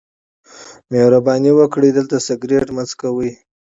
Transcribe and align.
مهرباني 0.91 1.51
وکړئ 1.55 1.89
دلته 1.97 2.15
سیګار 2.27 2.67
مه 2.75 2.83
څکوئ. 2.89 3.31